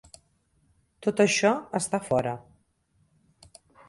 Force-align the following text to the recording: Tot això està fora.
Tot 1.07 1.19
això 1.25 1.51
està 1.79 1.99
fora. 2.07 2.33